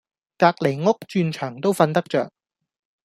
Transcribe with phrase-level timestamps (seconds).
[0.39, 2.31] 隔離屋鑽牆都瞓得著